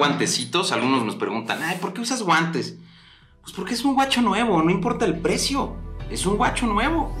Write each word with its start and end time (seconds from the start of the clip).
Guantecitos, 0.00 0.72
algunos 0.72 1.04
nos 1.04 1.16
preguntan, 1.16 1.62
ay, 1.62 1.76
¿por 1.78 1.92
qué 1.92 2.00
usas 2.00 2.22
guantes? 2.22 2.74
Pues 3.42 3.52
porque 3.52 3.74
es 3.74 3.84
un 3.84 3.92
guacho 3.92 4.22
nuevo, 4.22 4.62
no 4.62 4.70
importa 4.70 5.04
el 5.04 5.18
precio, 5.18 5.76
es 6.08 6.24
un 6.24 6.38
guacho 6.38 6.66
nuevo. 6.66 7.14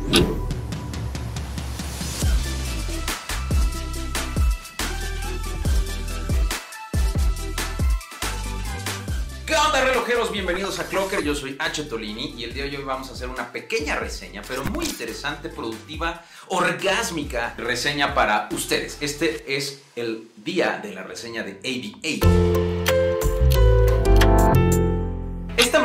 ¿Qué 9.44 9.54
onda 9.54 9.84
relojeros? 9.84 10.32
Bienvenidos 10.32 10.78
a 10.78 10.88
Clocker, 10.88 11.22
yo 11.22 11.34
soy 11.34 11.56
H. 11.58 11.82
Tolini 11.82 12.34
y 12.38 12.44
el 12.44 12.54
día 12.54 12.64
de 12.64 12.78
hoy 12.78 12.84
vamos 12.84 13.10
a 13.10 13.12
hacer 13.12 13.28
una 13.28 13.52
pequeña 13.52 13.96
reseña, 13.96 14.40
pero 14.48 14.64
muy 14.64 14.86
interesante, 14.86 15.50
productiva, 15.50 16.24
orgásmica 16.48 17.52
reseña 17.58 18.14
para 18.14 18.48
ustedes. 18.52 18.96
Este 19.02 19.54
es 19.54 19.82
el 19.96 20.28
día 20.42 20.80
de 20.82 20.94
la 20.94 21.02
reseña 21.02 21.42
de 21.42 21.58
ABA. 21.62 22.69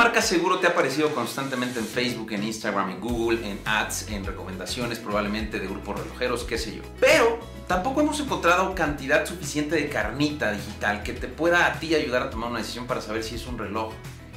Marca 0.05 0.21
seguro 0.21 0.59
te 0.59 0.67
ha 0.67 0.69
aparecido 0.69 1.15
constantemente 1.15 1.79
en 1.79 1.85
Facebook, 1.87 2.31
en 2.31 2.43
Instagram, 2.43 2.91
en 2.91 3.01
Google, 3.01 3.49
en 3.49 3.59
ads, 3.65 4.11
en 4.11 4.23
recomendaciones 4.23 4.99
probablemente 4.99 5.59
de 5.59 5.65
grupos 5.65 5.99
relojeros, 5.99 6.43
qué 6.43 6.59
sé 6.59 6.75
yo. 6.75 6.83
Pero 6.99 7.39
tampoco 7.67 8.01
hemos 8.01 8.19
encontrado 8.19 8.75
cantidad 8.75 9.25
suficiente 9.25 9.75
de 9.75 9.89
carnita 9.89 10.51
digital 10.51 11.01
que 11.01 11.13
te 11.13 11.27
pueda 11.27 11.65
a 11.65 11.79
ti 11.79 11.95
ayudar 11.95 12.21
a 12.21 12.29
tomar 12.29 12.51
una 12.51 12.59
decisión 12.59 12.85
para 12.85 13.01
saber 13.01 13.23
si 13.23 13.33
es 13.33 13.47
un 13.47 13.57
reloj 13.57 13.93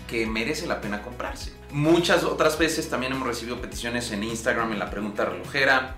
que 0.07 0.27
merece 0.27 0.67
la 0.67 0.81
pena 0.81 1.03
comprarse. 1.03 1.53
Muchas 1.71 2.25
otras 2.25 2.59
veces 2.59 2.89
también 2.89 3.13
hemos 3.13 3.29
recibido 3.29 3.61
peticiones 3.61 4.11
en 4.11 4.25
Instagram, 4.25 4.73
en 4.73 4.79
la 4.79 4.89
pregunta 4.89 5.27
relojera, 5.27 5.97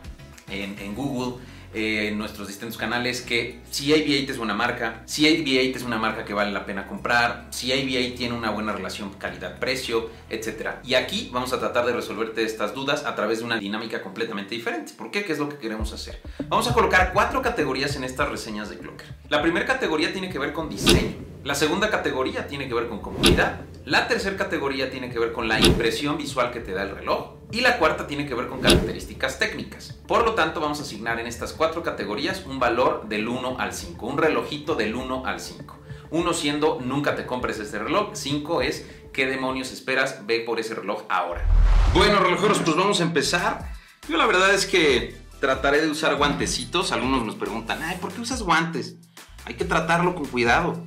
en, 0.48 0.80
en 0.80 0.96
Google 0.96 1.40
eh, 1.72 2.08
en 2.08 2.18
nuestros 2.18 2.48
distintos 2.48 2.76
canales 2.76 3.20
que 3.20 3.60
si 3.70 3.92
AV8 3.92 4.30
es 4.30 4.38
una 4.38 4.54
marca, 4.54 5.02
si 5.06 5.24
AV8 5.24 5.76
es 5.76 5.82
una 5.82 5.98
marca 5.98 6.24
que 6.24 6.34
vale 6.34 6.50
la 6.50 6.66
pena 6.66 6.86
comprar, 6.86 7.46
si 7.50 7.70
AV8 7.70 8.16
tiene 8.16 8.34
una 8.34 8.50
buena 8.50 8.72
relación 8.72 9.12
calidad-precio, 9.14 10.10
etc. 10.30 10.70
Y 10.82 10.94
aquí 10.94 11.30
vamos 11.32 11.52
a 11.52 11.60
tratar 11.60 11.86
de 11.86 11.92
resolverte 11.92 12.42
estas 12.42 12.74
dudas 12.74 13.04
a 13.04 13.14
través 13.14 13.38
de 13.38 13.44
una 13.44 13.58
dinámica 13.58 14.02
completamente 14.02 14.54
diferente. 14.54 14.92
¿Por 14.96 15.10
qué? 15.10 15.24
¿Qué 15.24 15.32
es 15.32 15.38
lo 15.38 15.48
que 15.48 15.58
queremos 15.58 15.92
hacer? 15.92 16.20
Vamos 16.48 16.68
a 16.68 16.74
colocar 16.74 17.12
cuatro 17.12 17.40
categorías 17.40 17.94
en 17.96 18.04
estas 18.04 18.28
reseñas 18.28 18.68
de 18.68 18.78
Clocker. 18.78 19.06
La 19.28 19.40
primera 19.40 19.66
categoría 19.66 20.12
tiene 20.12 20.28
que 20.28 20.38
ver 20.38 20.52
con 20.52 20.68
diseño. 20.68 21.14
La 21.44 21.54
segunda 21.54 21.88
categoría 21.88 22.46
tiene 22.48 22.68
que 22.68 22.74
ver 22.74 22.88
con 22.88 23.00
comodidad. 23.00 23.60
La 23.86 24.08
tercera 24.08 24.36
categoría 24.36 24.90
tiene 24.90 25.10
que 25.10 25.18
ver 25.18 25.32
con 25.32 25.48
la 25.48 25.58
impresión 25.58 26.18
visual 26.18 26.50
que 26.50 26.60
te 26.60 26.72
da 26.72 26.82
el 26.82 26.90
reloj. 26.90 27.39
Y 27.52 27.62
la 27.62 27.78
cuarta 27.78 28.06
tiene 28.06 28.26
que 28.26 28.34
ver 28.34 28.46
con 28.46 28.60
características 28.60 29.40
técnicas. 29.40 29.94
Por 30.06 30.24
lo 30.24 30.34
tanto, 30.34 30.60
vamos 30.60 30.78
a 30.78 30.82
asignar 30.82 31.18
en 31.18 31.26
estas 31.26 31.52
cuatro 31.52 31.82
categorías 31.82 32.44
un 32.46 32.60
valor 32.60 33.08
del 33.08 33.26
1 33.26 33.56
al 33.58 33.72
5, 33.72 34.06
un 34.06 34.18
relojito 34.18 34.76
del 34.76 34.94
1 34.94 35.26
al 35.26 35.40
5. 35.40 35.78
1 36.10 36.32
siendo 36.32 36.78
nunca 36.80 37.16
te 37.16 37.26
compres 37.26 37.58
este 37.58 37.78
reloj, 37.78 38.10
5 38.12 38.62
es 38.62 38.86
qué 39.12 39.26
demonios 39.26 39.72
esperas, 39.72 40.26
ve 40.26 40.40
por 40.40 40.60
ese 40.60 40.74
reloj 40.74 41.02
ahora. 41.08 41.44
Bueno, 41.92 42.20
relojeros, 42.20 42.60
pues 42.60 42.76
vamos 42.76 43.00
a 43.00 43.04
empezar. 43.04 43.72
Yo 44.08 44.16
la 44.16 44.26
verdad 44.26 44.54
es 44.54 44.66
que 44.66 45.16
trataré 45.40 45.80
de 45.80 45.90
usar 45.90 46.16
guantecitos. 46.16 46.92
Algunos 46.92 47.24
nos 47.24 47.34
preguntan, 47.34 47.82
ay, 47.82 47.98
¿por 48.00 48.12
qué 48.12 48.20
usas 48.20 48.42
guantes? 48.42 48.96
Hay 49.44 49.54
que 49.54 49.64
tratarlo 49.64 50.14
con 50.14 50.26
cuidado. 50.26 50.84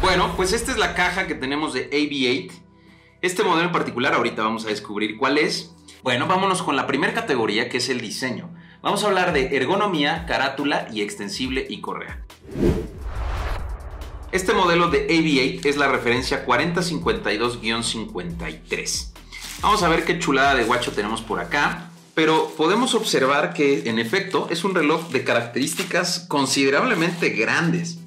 Bueno, 0.00 0.32
pues 0.34 0.54
esta 0.54 0.72
es 0.72 0.78
la 0.78 0.94
caja 0.94 1.26
que 1.26 1.34
tenemos 1.34 1.74
de 1.74 1.90
AB8 1.90 2.69
este 3.22 3.44
modelo 3.44 3.66
en 3.66 3.72
particular 3.72 4.14
ahorita 4.14 4.42
vamos 4.42 4.64
a 4.64 4.68
descubrir 4.68 5.18
cuál 5.18 5.36
es. 5.38 5.72
Bueno, 6.02 6.26
vámonos 6.26 6.62
con 6.62 6.76
la 6.76 6.86
primera 6.86 7.12
categoría 7.12 7.68
que 7.68 7.76
es 7.78 7.90
el 7.90 8.00
diseño. 8.00 8.48
Vamos 8.82 9.04
a 9.04 9.08
hablar 9.08 9.34
de 9.34 9.56
ergonomía, 9.56 10.24
carátula 10.26 10.88
y 10.92 11.02
extensible 11.02 11.66
y 11.68 11.80
correa. 11.80 12.24
Este 14.32 14.54
modelo 14.54 14.88
de 14.88 15.06
AV8 15.08 15.66
es 15.66 15.76
la 15.76 15.88
referencia 15.88 16.46
4052-53. 16.46 19.12
Vamos 19.60 19.82
a 19.82 19.88
ver 19.88 20.04
qué 20.04 20.18
chulada 20.18 20.54
de 20.54 20.64
guacho 20.64 20.92
tenemos 20.92 21.20
por 21.20 21.40
acá. 21.40 21.88
Pero 22.14 22.52
podemos 22.56 22.94
observar 22.94 23.52
que 23.54 23.88
en 23.88 23.98
efecto 23.98 24.48
es 24.50 24.64
un 24.64 24.74
reloj 24.74 25.10
de 25.10 25.24
características 25.24 26.26
considerablemente 26.28 27.30
grandes. 27.30 27.98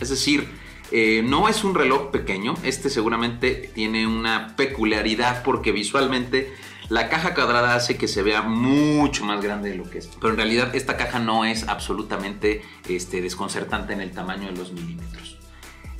Es 0.00 0.08
decir, 0.08 0.48
eh, 0.90 1.22
no 1.24 1.48
es 1.48 1.62
un 1.64 1.74
reloj 1.74 2.10
pequeño, 2.10 2.54
este 2.62 2.90
seguramente 2.90 3.70
tiene 3.74 4.06
una 4.06 4.56
peculiaridad 4.56 5.42
porque 5.42 5.72
visualmente 5.72 6.52
la 6.88 7.08
caja 7.08 7.34
cuadrada 7.34 7.76
hace 7.76 7.96
que 7.96 8.08
se 8.08 8.22
vea 8.22 8.42
mucho 8.42 9.24
más 9.24 9.40
grande 9.40 9.70
de 9.70 9.76
lo 9.76 9.88
que 9.88 9.98
es. 9.98 10.08
Pero 10.08 10.30
en 10.30 10.36
realidad 10.36 10.74
esta 10.74 10.96
caja 10.96 11.20
no 11.20 11.44
es 11.44 11.68
absolutamente 11.68 12.62
este, 12.88 13.22
desconcertante 13.22 13.92
en 13.92 14.00
el 14.00 14.10
tamaño 14.10 14.50
de 14.50 14.56
los 14.56 14.72
milímetros. 14.72 15.38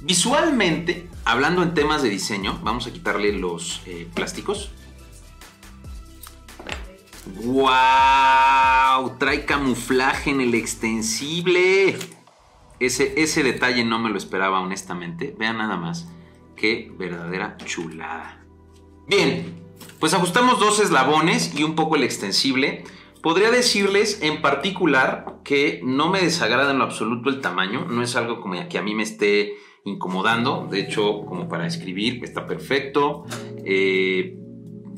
Visualmente, 0.01 1.09
hablando 1.25 1.62
en 1.62 1.75
temas 1.75 2.03
de 2.03 2.09
diseño, 2.09 2.59
vamos 2.65 2.89
a 2.89 2.93
quitarle 2.93 3.33
los 3.33 3.83
eh, 3.87 4.09
plásticos. 4.12 4.72
¡Wow! 7.37 9.17
Trae 9.19 9.45
camuflaje 9.45 10.31
en 10.31 10.41
el 10.41 10.55
extensible. 10.57 11.97
Ese, 12.80 13.42
detalle 13.42 13.84
no 13.84 13.98
me 13.98 14.08
lo 14.08 14.16
esperaba 14.16 14.60
honestamente. 14.60 15.36
Vean 15.38 15.58
nada 15.58 15.76
más. 15.76 16.10
Qué 16.56 16.91
verdadera 16.98 17.58
chulada. 17.58 18.42
Bien, 19.06 19.54
pues 19.98 20.14
ajustamos 20.14 20.58
dos 20.58 20.80
eslabones 20.80 21.54
y 21.54 21.62
un 21.62 21.74
poco 21.74 21.96
el 21.96 22.04
extensible. 22.04 22.84
Podría 23.22 23.50
decirles 23.50 24.20
en 24.22 24.41
particular 24.41 25.41
que 25.44 25.82
no 25.84 26.08
me 26.08 26.22
desagrada 26.22 26.70
en 26.70 26.78
lo 26.78 26.84
absoluto 26.84 27.28
el 27.28 27.42
tamaño. 27.42 27.84
No 27.84 28.02
es 28.02 28.16
algo 28.16 28.41
como 28.41 28.66
que 28.68 28.78
a 28.78 28.82
mí 28.82 28.94
me 28.94 29.02
esté 29.02 29.56
incomodando. 29.84 30.66
De 30.70 30.80
hecho, 30.80 31.26
como 31.26 31.48
para 31.48 31.66
escribir, 31.66 32.24
está 32.24 32.47
perfecto. 32.47 33.26
Eh, 33.62 34.36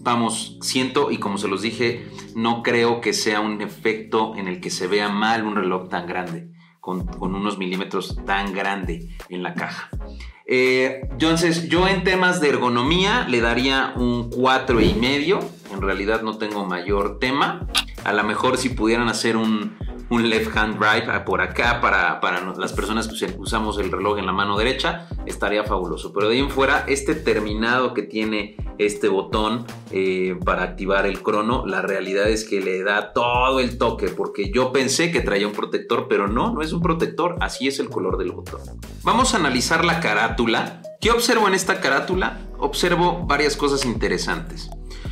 vamos, 0.04 0.56
siento 0.60 1.10
y 1.10 1.18
como 1.18 1.36
se 1.36 1.48
los 1.48 1.62
dije, 1.62 2.06
no 2.36 2.62
creo 2.62 3.00
que 3.00 3.12
sea 3.12 3.40
un 3.40 3.60
efecto 3.60 4.36
en 4.36 4.46
el 4.46 4.60
que 4.60 4.70
se 4.70 4.86
vea 4.86 5.08
mal 5.08 5.44
un 5.44 5.56
reloj 5.56 5.88
tan 5.88 6.06
grande 6.06 6.51
con, 6.82 7.08
unos 7.20 7.58
milímetros 7.58 8.18
tan 8.26 8.52
grande 8.52 9.08
en 9.28 9.44
la 9.44 9.54
caja. 9.54 9.88
Eh, 10.44 11.06
entonces, 11.12 11.68
yo 11.68 11.86
en 11.86 12.02
temas 12.02 12.40
de 12.40 12.48
ergonomía 12.48 13.26
le 13.28 13.40
daría 13.40 13.94
un 13.96 14.28
4 14.30 14.80
y 14.80 14.92
medio. 14.94 15.38
En 15.72 15.80
realidad 15.80 16.22
no 16.22 16.36
tengo 16.38 16.66
mayor 16.66 17.20
tema. 17.20 17.68
A 18.04 18.12
lo 18.12 18.24
mejor 18.24 18.58
si 18.58 18.68
pudieran 18.68 19.08
hacer 19.08 19.36
un, 19.36 19.76
left 20.10 20.54
hand 20.56 20.78
drive 20.78 21.20
por 21.20 21.40
acá 21.40 21.80
para, 21.80 22.20
para, 22.20 22.42
las 22.58 22.72
personas 22.72 23.06
que 23.08 23.32
usamos 23.38 23.78
el 23.78 23.90
reloj 23.90 24.18
en 24.18 24.26
la 24.26 24.32
mano 24.32 24.58
derecha, 24.58 25.06
estaría 25.24 25.62
fabuloso. 25.62 26.12
Pero 26.12 26.28
de 26.28 26.34
ahí 26.34 26.40
en 26.40 26.50
fuera, 26.50 26.84
este 26.88 27.14
terminado 27.14 27.94
que 27.94 28.02
tiene 28.02 28.56
este 28.78 29.08
botón 29.08 29.66
eh, 29.90 30.36
para 30.44 30.62
activar 30.62 31.06
el 31.06 31.22
crono, 31.22 31.64
la 31.66 31.82
realidad 31.82 32.28
es 32.28 32.44
que 32.44 32.60
le 32.60 32.82
da 32.82 33.12
todo 33.12 33.60
el 33.60 33.78
toque, 33.78 34.08
porque 34.08 34.50
yo 34.52 34.72
pensé 34.72 35.10
que 35.10 35.20
traía 35.20 35.46
un 35.46 35.52
protector, 35.52 36.06
pero 36.08 36.28
no, 36.28 36.52
no 36.52 36.62
es 36.62 36.72
un 36.72 36.80
protector, 36.80 37.36
así 37.40 37.68
es 37.68 37.78
el 37.78 37.88
color 37.88 38.18
del 38.18 38.32
botón. 38.32 38.60
Vamos 39.02 39.34
a 39.34 39.38
analizar 39.38 39.84
la 39.84 40.00
carátula. 40.00 40.82
¿Qué 41.00 41.10
observo 41.10 41.48
en 41.48 41.54
esta 41.54 41.80
carátula? 41.80 42.40
Observo 42.58 43.24
varias 43.26 43.56
cosas 43.56 43.84
interesantes. 43.84 44.70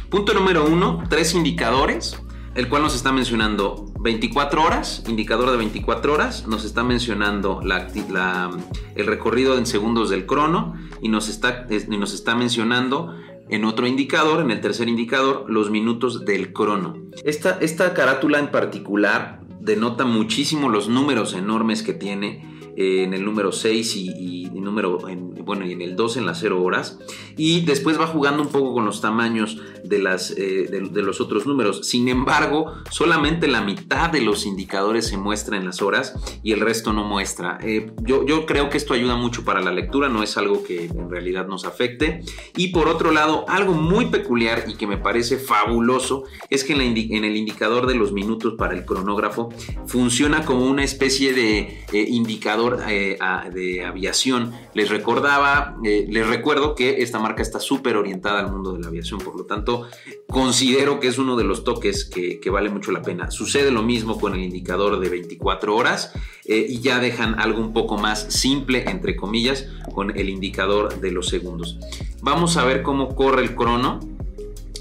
Punto 0.08 0.34
número 0.34 0.64
uno, 0.64 1.04
tres 1.08 1.34
indicadores 1.34 2.20
el 2.54 2.68
cual 2.68 2.82
nos 2.82 2.94
está 2.96 3.12
mencionando 3.12 3.86
24 4.00 4.62
horas, 4.62 5.04
indicador 5.06 5.50
de 5.50 5.56
24 5.56 6.12
horas, 6.12 6.46
nos 6.46 6.64
está 6.64 6.82
mencionando 6.82 7.60
el 7.62 9.06
recorrido 9.06 9.56
en 9.56 9.66
segundos 9.66 10.10
del 10.10 10.26
crono 10.26 10.74
y 11.00 11.08
nos, 11.08 11.28
está, 11.28 11.66
nos 11.88 12.12
está 12.12 12.34
mencionando 12.34 13.14
en 13.50 13.64
otro 13.64 13.86
indicador, 13.86 14.40
en 14.40 14.50
el 14.50 14.60
tercer 14.60 14.88
indicador, 14.88 15.44
los 15.48 15.70
minutos 15.70 16.24
del 16.24 16.52
crono. 16.52 16.94
Esta, 17.24 17.58
esta 17.60 17.92
carátula 17.94 18.38
en 18.38 18.50
particular 18.50 19.40
denota 19.60 20.04
muchísimo 20.04 20.68
los 20.68 20.88
números 20.88 21.34
enormes 21.34 21.82
que 21.82 21.92
tiene 21.92 22.59
eh, 22.76 23.04
en 23.04 23.14
el 23.14 23.24
número 23.24 23.52
6 23.52 23.96
y, 23.96 24.50
número 24.60 25.08
en, 25.08 25.34
bueno, 25.44 25.64
y 25.64 25.72
en 25.72 25.80
el 25.80 25.96
2 25.96 26.18
en 26.18 26.26
las 26.26 26.38
0 26.40 26.62
horas. 26.62 26.98
Y 27.36 27.62
después 27.62 27.98
va 27.98 28.06
jugando 28.06 28.42
un 28.42 28.48
poco 28.48 28.74
con 28.74 28.84
los 28.84 29.00
tamaños 29.00 29.58
de, 29.84 29.98
las, 29.98 30.30
eh, 30.32 30.68
de, 30.70 31.02
los 31.02 31.20
otros 31.20 31.46
números. 31.46 31.86
Sin 31.86 32.08
embargo, 32.08 32.74
solamente 32.90 33.48
la 33.48 33.62
mitad 33.62 34.10
de 34.10 34.20
los 34.20 34.46
indicadores 34.46 35.06
se 35.08 35.16
muestra 35.16 35.56
en 35.56 35.64
las 35.64 35.82
horas 35.82 36.14
y 36.42 36.52
el 36.52 36.60
resto 36.60 36.92
no 36.92 37.04
muestra. 37.04 37.58
Eh, 37.62 37.90
yo, 38.02 38.26
yo 38.26 38.46
creo 38.46 38.68
que 38.68 38.76
esto 38.76 38.94
ayuda 38.94 39.16
mucho 39.16 39.44
para 39.44 39.60
la 39.60 39.72
lectura, 39.72 40.08
no 40.08 40.22
es 40.22 40.36
algo 40.36 40.62
que 40.62 40.84
en 40.84 41.10
realidad 41.10 41.46
nos 41.46 41.64
afecte. 41.64 42.22
Y 42.56 42.68
por 42.68 42.88
otro 42.88 43.10
lado, 43.10 43.44
algo 43.48 43.72
muy 43.72 44.06
peculiar 44.06 44.64
y 44.68 44.74
que 44.74 44.86
me 44.86 44.98
parece 44.98 45.38
fabuloso 45.38 46.24
es 46.50 46.64
que 46.64 46.74
en, 46.74 46.80
en 46.80 47.24
el 47.24 47.36
indicador 47.36 47.86
de 47.86 47.94
los 47.94 48.12
minutos 48.12 48.54
para 48.56 48.74
el 48.74 48.84
cronógrafo 48.84 49.48
funciona 49.86 50.44
como 50.44 50.66
una 50.66 50.84
especie 50.84 51.32
de 51.32 51.84
indicador 51.92 52.69
eh, 52.88 53.18
de 53.52 53.84
aviación. 53.84 54.52
Les 54.74 54.88
recordaba, 54.88 55.76
eh, 55.84 56.06
les 56.08 56.26
recuerdo 56.26 56.74
que 56.74 57.02
esta 57.02 57.18
marca 57.18 57.42
está 57.42 57.60
súper 57.60 57.96
orientada 57.96 58.40
al 58.40 58.52
mundo 58.52 58.72
de 58.72 58.80
la 58.80 58.88
aviación, 58.88 59.20
por 59.20 59.36
lo 59.36 59.44
tanto, 59.44 59.86
considero 60.28 61.00
que 61.00 61.08
es 61.08 61.18
uno 61.18 61.36
de 61.36 61.44
los 61.44 61.64
toques 61.64 62.04
que, 62.04 62.50
vale 62.50 62.70
mucho 62.70 62.92
la 62.92 63.02
pena. 63.02 63.30
Sucede 63.30 63.70
lo 63.70 63.82
mismo 63.82 64.20
con 64.20 64.34
el 64.34 64.42
indicador 64.42 64.98
de 64.98 65.08
24 65.08 65.74
horas 65.74 66.12
eh, 66.44 66.66
y 66.68 66.80
ya 66.80 66.98
dejan 66.98 67.38
algo 67.38 67.60
un 67.60 67.72
poco 67.72 67.96
más 67.96 68.26
simple, 68.28 68.84
entre 68.88 69.16
comillas, 69.16 69.68
con 69.94 70.16
el 70.16 70.28
indicador 70.28 71.00
de 71.00 71.12
los 71.12 71.28
segundos. 71.28 71.78
Vamos 72.22 72.56
a 72.56 72.64
ver 72.64 72.82
cómo 72.82 73.14
corre 73.14 73.42
el 73.42 73.54
crono. 73.54 74.00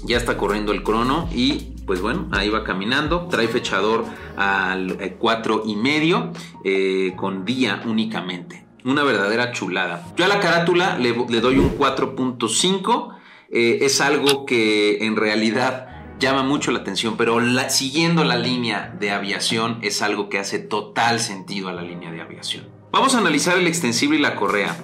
Ya 0.04 0.16
está 0.16 0.38
corriendo 0.38 0.72
el 0.72 0.82
crono 0.82 1.28
y 1.34 1.74
pues 1.90 2.02
bueno, 2.02 2.28
ahí 2.30 2.48
va 2.48 2.62
caminando. 2.62 3.26
Trae 3.26 3.48
fechador 3.48 4.04
al 4.36 5.16
4 5.18 5.64
y 5.66 5.74
medio 5.74 6.32
eh, 6.64 7.14
con 7.16 7.44
día 7.44 7.82
únicamente. 7.84 8.64
Una 8.84 9.02
verdadera 9.02 9.50
chulada. 9.50 10.06
Yo 10.16 10.24
a 10.24 10.28
la 10.28 10.38
carátula 10.38 10.98
le, 10.98 11.12
doy 11.12 11.58
un 11.58 11.76
4.5. 11.76 13.16
Eh, 13.50 13.78
es 13.80 14.00
algo 14.00 14.46
que 14.46 15.04
en 15.04 15.16
realidad 15.16 15.88
llama 16.20 16.44
mucho 16.44 16.70
la 16.70 16.78
atención, 16.78 17.16
pero 17.16 17.40
siguiendo 17.70 18.22
la 18.22 18.36
línea 18.36 18.96
de 19.00 19.10
aviación 19.10 19.80
es 19.82 20.00
algo 20.00 20.28
que 20.28 20.38
hace 20.38 20.60
total 20.60 21.18
sentido 21.18 21.70
a 21.70 21.72
la 21.72 21.82
línea 21.82 22.12
de 22.12 22.20
aviación. 22.20 22.68
Vamos 22.92 23.16
a 23.16 23.18
analizar 23.18 23.58
el 23.58 23.66
extensible 23.66 24.16
y 24.16 24.20
la 24.20 24.36
correa 24.36 24.76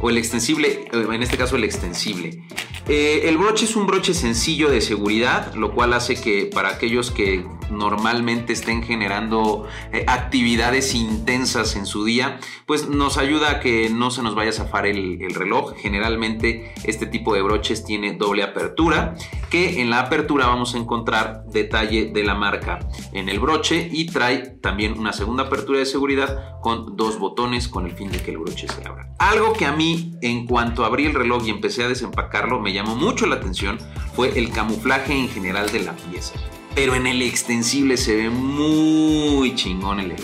o 0.00 0.10
el 0.10 0.16
extensible, 0.16 0.88
en 0.92 1.22
este 1.24 1.36
caso 1.36 1.56
el 1.56 1.64
extensible. 1.64 2.44
Eh, 2.88 3.28
el 3.28 3.38
broche 3.38 3.64
es 3.64 3.76
un 3.76 3.86
broche 3.86 4.12
sencillo 4.12 4.68
de 4.68 4.80
seguridad, 4.80 5.54
lo 5.54 5.72
cual 5.72 5.92
hace 5.92 6.20
que 6.20 6.50
para 6.52 6.70
aquellos 6.70 7.10
que 7.12 7.46
normalmente 7.70 8.52
estén 8.52 8.82
generando 8.82 9.66
eh, 9.92 10.04
actividades 10.06 10.94
intensas 10.94 11.76
en 11.76 11.86
su 11.86 12.04
día, 12.04 12.38
pues 12.66 12.88
nos 12.88 13.18
ayuda 13.18 13.50
a 13.50 13.60
que 13.60 13.88
no 13.88 14.10
se 14.10 14.22
nos 14.22 14.34
vaya 14.34 14.50
a 14.50 14.54
zafar 14.54 14.86
el, 14.86 15.32
reloj. 15.34 15.74
Generalmente 15.76 16.74
este 16.84 17.06
tipo 17.06 17.34
de 17.34 17.42
broches 17.42 17.84
tiene 17.84 18.12
doble 18.12 18.42
apertura, 18.42 19.14
que 19.50 19.80
en 19.80 19.88
la 19.88 20.00
apertura 20.00 20.46
vamos 20.46 20.74
a 20.74 20.78
encontrar 20.78 21.44
detalle 21.46 22.10
de 22.12 22.24
la 22.24 22.34
marca 22.34 22.80
en 23.12 23.28
el 23.28 23.40
broche 23.40 23.88
y 23.90 24.06
trae 24.06 24.38
también 24.60 24.98
una 24.98 25.12
segunda 25.12 25.44
apertura 25.44 25.78
de 25.78 25.86
seguridad 25.86 26.60
con 26.60 26.96
dos 26.96 27.18
botones 27.18 27.68
con 27.68 27.86
el 27.86 27.92
fin 27.92 28.10
de 28.10 28.18
que 28.18 28.32
el 28.32 28.38
broche 28.38 28.68
se 28.68 28.86
abra. 28.86 29.14
Algo 29.18 29.52
que 29.52 29.66
a 29.66 29.72
mí 29.72 30.12
en 30.20 30.46
cuanto 30.46 30.84
abrí 30.84 31.06
el 31.06 31.14
reloj 31.14 31.46
y 31.46 31.50
empecé 31.50 31.84
a 31.84 31.88
desempacarlo 31.88 32.60
me 32.60 32.71
llamó 32.72 32.96
mucho 32.96 33.26
la 33.26 33.36
atención 33.36 33.78
fue 34.14 34.38
el 34.38 34.50
camuflaje 34.50 35.12
en 35.12 35.28
general 35.28 35.70
de 35.70 35.80
la 35.80 35.92
pieza 35.92 36.34
pero 36.74 36.94
en 36.94 37.06
el 37.06 37.22
extensible 37.22 37.96
se 37.96 38.16
ve 38.16 38.30
muy 38.30 39.54
chingón 39.54 40.00
el, 40.00 40.14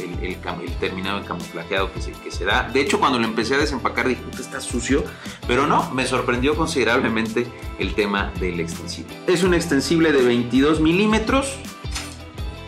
terminado 0.81 1.21
de 1.21 1.27
camuflajeado 1.27 1.93
que 1.93 2.01
se, 2.01 2.13
que 2.13 2.31
se 2.31 2.45
da. 2.45 2.69
De 2.73 2.81
hecho, 2.81 2.99
cuando 2.99 3.19
lo 3.19 3.27
empecé 3.27 3.55
a 3.55 3.59
desempacar 3.59 4.09
dije, 4.09 4.23
está 4.39 4.61
sucio, 4.61 5.05
pero 5.47 5.67
no, 5.67 5.91
me 5.91 6.07
sorprendió 6.07 6.57
considerablemente 6.57 7.47
el 7.79 7.95
tema 7.95 8.33
del 8.41 8.61
extensible. 8.61 9.15
Es 9.27 9.43
un 9.43 9.55
extensible 9.55 10.13
de 10.13 10.23
22 10.23 10.81
milímetros, 10.81 11.57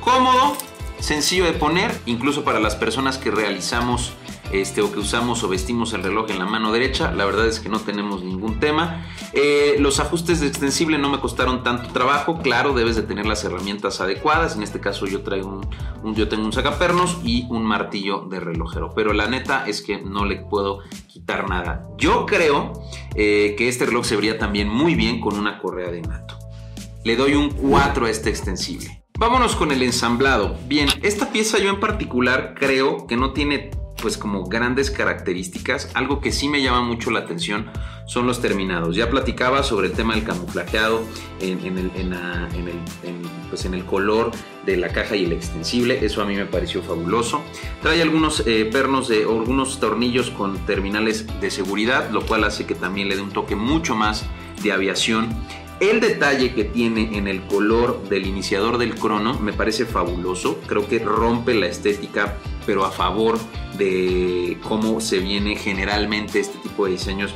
cómodo, 0.00 0.56
sencillo 0.98 1.46
de 1.46 1.52
poner, 1.52 1.98
incluso 2.06 2.44
para 2.44 2.60
las 2.60 2.76
personas 2.76 3.16
que 3.16 3.30
realizamos 3.30 4.12
este, 4.52 4.82
o 4.82 4.92
que 4.92 4.98
usamos 4.98 5.42
o 5.44 5.48
vestimos 5.48 5.92
el 5.92 6.02
reloj 6.02 6.30
en 6.30 6.38
la 6.38 6.46
mano 6.46 6.72
derecha. 6.72 7.12
La 7.12 7.24
verdad 7.24 7.46
es 7.46 7.60
que 7.60 7.68
no 7.68 7.80
tenemos 7.80 8.22
ningún 8.22 8.60
tema. 8.60 9.06
Eh, 9.32 9.76
los 9.78 10.00
ajustes 10.00 10.40
de 10.40 10.46
extensible 10.46 10.98
no 10.98 11.08
me 11.08 11.20
costaron 11.20 11.62
tanto 11.62 11.92
trabajo. 11.92 12.38
Claro, 12.42 12.72
debes 12.72 12.96
de 12.96 13.02
tener 13.02 13.26
las 13.26 13.44
herramientas 13.44 14.00
adecuadas. 14.00 14.56
En 14.56 14.62
este 14.62 14.80
caso 14.80 15.06
yo 15.06 15.22
traigo 15.22 15.60
un, 16.02 16.14
yo 16.14 16.28
tengo 16.28 16.44
un 16.44 16.52
sacapernos 16.52 17.18
y 17.24 17.46
un 17.50 17.64
martillo 17.64 18.26
de 18.28 18.40
relojero. 18.40 18.92
Pero 18.94 19.12
la 19.12 19.28
neta 19.28 19.66
es 19.66 19.82
que 19.82 20.00
no 20.00 20.24
le 20.24 20.36
puedo 20.36 20.80
quitar 21.06 21.48
nada. 21.48 21.86
Yo 21.96 22.26
creo 22.26 22.72
eh, 23.14 23.54
que 23.56 23.68
este 23.68 23.86
reloj 23.86 24.04
se 24.04 24.16
vería 24.16 24.38
también 24.38 24.68
muy 24.68 24.94
bien 24.94 25.20
con 25.20 25.38
una 25.38 25.58
correa 25.58 25.90
de 25.90 26.02
nato. 26.02 26.36
Le 27.04 27.16
doy 27.16 27.34
un 27.34 27.50
4 27.50 28.06
a 28.06 28.10
este 28.10 28.30
extensible. 28.30 29.00
Vámonos 29.18 29.54
con 29.54 29.70
el 29.70 29.82
ensamblado. 29.82 30.56
Bien, 30.66 30.88
esta 31.02 31.30
pieza 31.30 31.58
yo 31.58 31.68
en 31.68 31.78
particular 31.78 32.54
creo 32.58 33.06
que 33.06 33.16
no 33.16 33.34
tiene 33.34 33.70
pues 34.00 34.16
como 34.16 34.44
grandes 34.44 34.90
características. 34.90 35.90
Algo 35.94 36.20
que 36.20 36.32
sí 36.32 36.48
me 36.48 36.62
llama 36.62 36.82
mucho 36.82 37.10
la 37.10 37.20
atención 37.20 37.70
son 38.06 38.26
los 38.26 38.40
terminados. 38.40 38.96
Ya 38.96 39.08
platicaba 39.08 39.62
sobre 39.62 39.86
el 39.88 39.92
tema 39.92 40.14
del 40.14 40.24
camuflajeado 40.24 41.02
en, 41.40 41.78
el, 41.78 41.90
pues 43.48 43.64
en 43.64 43.74
el 43.74 43.84
color 43.84 44.32
de 44.66 44.76
la 44.76 44.88
caja 44.88 45.16
y 45.16 45.24
el 45.24 45.32
extensible. 45.32 46.04
Eso 46.04 46.22
a 46.22 46.24
mí 46.24 46.34
me 46.34 46.46
pareció 46.46 46.82
fabuloso. 46.82 47.42
Trae 47.82 48.02
algunos 48.02 48.44
eh, 48.46 48.68
pernos 48.70 49.08
de 49.08 49.22
algunos 49.22 49.78
tornillos 49.78 50.30
con 50.30 50.58
terminales 50.66 51.26
de 51.40 51.50
seguridad, 51.50 52.10
lo 52.10 52.26
cual 52.26 52.44
hace 52.44 52.66
que 52.66 52.74
también 52.74 53.08
le 53.08 53.16
dé 53.16 53.22
un 53.22 53.30
toque 53.30 53.54
mucho 53.54 53.94
más 53.94 54.26
de 54.62 54.72
aviación. 54.72 55.28
El 55.80 56.00
detalle 56.00 56.52
que 56.52 56.64
tiene 56.64 57.16
en 57.16 57.26
el 57.26 57.40
color 57.46 58.06
del 58.10 58.26
iniciador 58.26 58.76
del 58.76 58.94
crono 58.96 59.40
me 59.40 59.54
parece 59.54 59.86
fabuloso. 59.86 60.60
Creo 60.66 60.86
que 60.86 60.98
rompe 60.98 61.54
la 61.54 61.68
estética, 61.68 62.36
pero 62.66 62.84
a 62.84 62.90
favor 62.90 63.38
de 63.76 64.58
cómo 64.62 65.00
se 65.00 65.18
viene 65.18 65.56
generalmente 65.56 66.40
este 66.40 66.58
tipo 66.58 66.86
de 66.86 66.92
diseños 66.92 67.34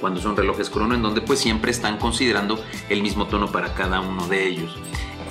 cuando 0.00 0.20
son 0.20 0.36
relojes 0.36 0.70
crono, 0.70 0.94
en 0.94 1.02
donde 1.02 1.20
pues 1.20 1.38
siempre 1.38 1.70
están 1.70 1.98
considerando 1.98 2.62
el 2.88 3.02
mismo 3.02 3.26
tono 3.26 3.50
para 3.50 3.74
cada 3.74 4.00
uno 4.00 4.26
de 4.28 4.46
ellos. 4.46 4.76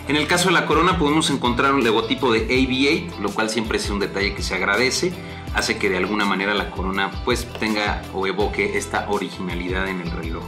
En 0.08 0.16
el 0.16 0.28
caso 0.28 0.50
de 0.50 0.54
la 0.54 0.66
corona 0.66 1.00
podemos 1.00 1.30
encontrar 1.32 1.74
un 1.74 1.84
logotipo 1.84 2.32
de 2.32 2.48
AV8, 2.48 3.20
lo 3.20 3.30
cual 3.30 3.50
siempre 3.50 3.78
es 3.78 3.90
un 3.90 4.00
detalle 4.00 4.36
que 4.36 4.44
se 4.44 4.54
agradece, 4.54 5.14
hace 5.56 5.78
que 5.78 5.90
de 5.90 5.98
alguna 5.98 6.26
manera 6.26 6.54
la 6.54 6.70
corona 6.70 7.12
pues 7.24 7.48
tenga 7.60 8.04
o 8.14 8.28
evoque 8.28 8.78
esta 8.78 9.08
originalidad 9.10 9.88
en 9.88 10.02
el 10.02 10.12
reloj. 10.12 10.44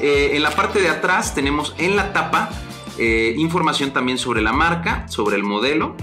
Eh, 0.00 0.32
en 0.34 0.42
la 0.42 0.50
parte 0.50 0.80
de 0.80 0.88
atrás 0.88 1.34
tenemos 1.34 1.74
en 1.78 1.96
la 1.96 2.12
tapa 2.12 2.50
eh, 2.98 3.34
información 3.36 3.92
también 3.92 4.18
sobre 4.18 4.40
la 4.40 4.52
marca, 4.52 5.08
sobre 5.08 5.36
el 5.36 5.42
modelo. 5.42 5.96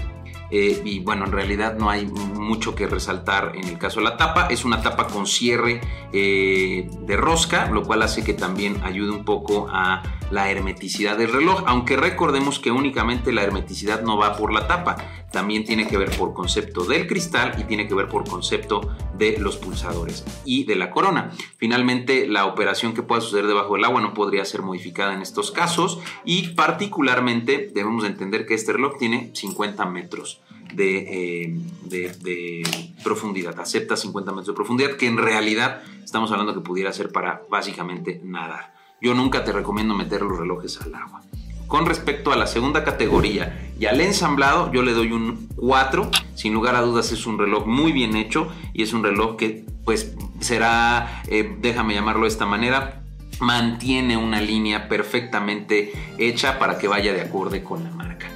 Eh, 0.56 0.82
y 0.84 1.00
bueno, 1.00 1.24
en 1.24 1.32
realidad 1.32 1.76
no 1.76 1.90
hay 1.90 2.06
mucho 2.06 2.76
que 2.76 2.86
resaltar 2.86 3.56
en 3.56 3.64
el 3.64 3.76
caso 3.76 3.98
de 3.98 4.04
la 4.04 4.16
tapa. 4.16 4.46
Es 4.46 4.64
una 4.64 4.82
tapa 4.82 5.08
con 5.08 5.26
cierre 5.26 5.80
de 6.12 7.16
rosca, 7.16 7.68
lo 7.72 7.82
cual 7.82 8.02
hace 8.02 8.22
que 8.22 8.34
también 8.34 8.80
ayude 8.84 9.10
un 9.10 9.24
poco 9.24 9.66
a 9.68 10.00
la 10.30 10.50
hermeticidad 10.50 11.16
del 11.16 11.32
reloj, 11.32 11.62
aunque 11.66 11.96
recordemos 11.96 12.58
que 12.58 12.70
únicamente 12.70 13.32
la 13.32 13.42
hermeticidad 13.42 14.02
no 14.02 14.16
va 14.16 14.36
por 14.36 14.52
la 14.52 14.66
tapa, 14.66 14.96
también 15.30 15.64
tiene 15.64 15.86
que 15.86 15.96
ver 15.98 16.10
por 16.16 16.32
concepto 16.32 16.84
del 16.84 17.06
cristal 17.06 17.54
y 17.58 17.64
tiene 17.64 17.88
que 17.88 17.94
ver 17.94 18.08
por 18.08 18.28
concepto 18.28 18.94
de 19.16 19.38
los 19.38 19.56
pulsadores 19.56 20.24
y 20.44 20.64
de 20.64 20.76
la 20.76 20.90
corona. 20.90 21.30
Finalmente, 21.56 22.26
la 22.28 22.46
operación 22.46 22.94
que 22.94 23.02
pueda 23.02 23.20
suceder 23.20 23.46
debajo 23.46 23.74
del 23.74 23.84
agua 23.84 24.00
no 24.00 24.14
podría 24.14 24.44
ser 24.44 24.62
modificada 24.62 25.14
en 25.14 25.22
estos 25.22 25.50
casos 25.50 25.98
y 26.24 26.50
particularmente 26.50 27.70
debemos 27.74 28.04
entender 28.04 28.46
que 28.46 28.54
este 28.54 28.72
reloj 28.72 28.96
tiene 28.98 29.30
50 29.34 29.84
metros. 29.86 30.40
De, 30.74 31.44
eh, 31.44 31.54
de, 31.84 32.62
profundidad, 33.04 33.60
acepta 33.60 33.96
50 33.96 34.32
metros 34.32 34.48
de 34.48 34.52
profundidad, 34.54 34.96
que 34.96 35.06
en 35.06 35.18
realidad 35.18 35.82
estamos 36.02 36.32
hablando 36.32 36.54
que 36.54 36.60
pudiera 36.60 36.92
ser 36.92 37.12
para 37.12 37.42
básicamente 37.48 38.20
nadar 38.24 38.74
yo 39.04 39.12
nunca 39.12 39.44
te 39.44 39.52
recomiendo 39.52 39.94
meter 39.94 40.22
los 40.22 40.38
relojes 40.38 40.80
al 40.80 40.94
agua. 40.94 41.20
Con 41.66 41.84
respecto 41.84 42.32
a 42.32 42.36
la 42.36 42.46
segunda 42.46 42.84
categoría 42.84 43.70
y 43.78 43.84
al 43.84 44.00
ensamblado, 44.00 44.72
yo 44.72 44.82
le 44.82 44.92
doy 44.92 45.12
un 45.12 45.48
4. 45.56 46.10
Sin 46.34 46.54
lugar 46.54 46.74
a 46.74 46.80
dudas 46.80 47.12
es 47.12 47.26
un 47.26 47.38
reloj 47.38 47.66
muy 47.66 47.92
bien 47.92 48.16
hecho 48.16 48.48
y 48.72 48.82
es 48.82 48.94
un 48.94 49.04
reloj 49.04 49.36
que 49.36 49.66
pues 49.84 50.14
será, 50.40 51.22
eh, 51.26 51.54
déjame 51.60 51.92
llamarlo 51.92 52.22
de 52.22 52.28
esta 52.28 52.46
manera, 52.46 53.02
mantiene 53.40 54.16
una 54.16 54.40
línea 54.40 54.88
perfectamente 54.88 55.92
hecha 56.16 56.58
para 56.58 56.78
que 56.78 56.88
vaya 56.88 57.12
de 57.12 57.20
acorde 57.20 57.62
con 57.62 57.84
la 57.84 57.90
marca. 57.90 58.30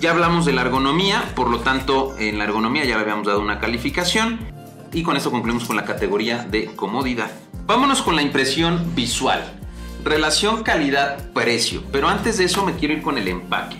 Ya 0.00 0.12
hablamos 0.12 0.46
de 0.46 0.54
la 0.54 0.62
ergonomía, 0.62 1.30
por 1.36 1.50
lo 1.50 1.60
tanto 1.60 2.14
en 2.18 2.38
la 2.38 2.44
ergonomía 2.44 2.86
ya 2.86 2.96
le 2.96 3.02
habíamos 3.02 3.26
dado 3.26 3.38
una 3.38 3.60
calificación 3.60 4.40
y 4.94 5.02
con 5.02 5.14
esto 5.14 5.30
concluimos 5.30 5.66
con 5.66 5.76
la 5.76 5.84
categoría 5.84 6.38
de 6.38 6.74
comodidad. 6.74 7.30
Vámonos 7.66 8.00
con 8.00 8.16
la 8.16 8.22
impresión 8.22 8.94
visual. 8.94 9.44
Relación 10.02 10.62
calidad-precio. 10.62 11.82
Pero 11.92 12.08
antes 12.08 12.38
de 12.38 12.44
eso 12.44 12.64
me 12.64 12.76
quiero 12.76 12.94
ir 12.94 13.02
con 13.02 13.18
el 13.18 13.28
empaque. 13.28 13.76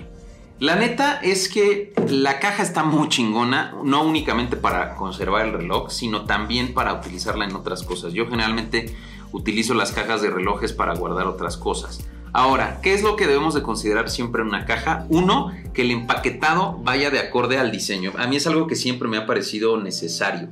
La 0.58 0.76
neta 0.76 1.20
es 1.22 1.48
que 1.48 1.94
la 2.10 2.38
caja 2.38 2.62
está 2.62 2.82
muy 2.82 3.08
chingona, 3.08 3.74
no 3.82 4.02
únicamente 4.02 4.56
para 4.56 4.96
conservar 4.96 5.46
el 5.46 5.54
reloj, 5.54 5.88
sino 5.90 6.26
también 6.26 6.74
para 6.74 6.92
utilizarla 6.92 7.46
en 7.46 7.56
otras 7.56 7.82
cosas. 7.82 8.12
Yo 8.12 8.26
generalmente 8.26 8.94
utilizo 9.32 9.72
las 9.72 9.92
cajas 9.92 10.20
de 10.20 10.28
relojes 10.28 10.74
para 10.74 10.94
guardar 10.94 11.26
otras 11.26 11.56
cosas. 11.56 12.06
Ahora, 12.32 12.80
¿qué 12.82 12.94
es 12.94 13.02
lo 13.02 13.16
que 13.16 13.26
debemos 13.26 13.54
de 13.54 13.62
considerar 13.62 14.08
siempre 14.08 14.42
en 14.42 14.48
una 14.48 14.64
caja? 14.64 15.06
Uno, 15.08 15.52
que 15.74 15.82
el 15.82 15.90
empaquetado 15.90 16.78
vaya 16.82 17.10
de 17.10 17.18
acorde 17.18 17.58
al 17.58 17.72
diseño. 17.72 18.12
A 18.18 18.26
mí 18.26 18.36
es 18.36 18.46
algo 18.46 18.66
que 18.66 18.76
siempre 18.76 19.08
me 19.08 19.16
ha 19.16 19.26
parecido 19.26 19.76
necesario. 19.78 20.48